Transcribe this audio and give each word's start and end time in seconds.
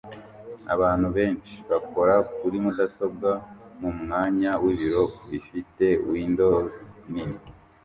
Abantu 0.73 1.07
benshi 1.17 1.55
bakora 1.71 2.15
kuri 2.37 2.57
mudasobwa 2.65 3.29
mumwanya 3.79 4.51
wibiro 4.63 5.03
bifite 5.29 5.85
Windows 6.11 6.73
nini 7.11 7.39